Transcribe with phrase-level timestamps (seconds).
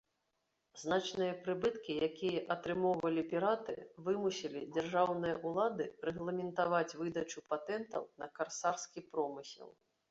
[0.83, 3.75] Значныя прыбыткі, якія атрымоўвалі піраты,
[4.09, 9.69] вымусілі дзяржаўныя ўлады рэгламентаваць выдачу патэнтаў на карсарскі промысел.